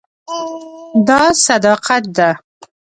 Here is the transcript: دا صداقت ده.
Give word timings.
دا 1.07 1.21
صداقت 1.45 2.03
ده. 2.15 2.29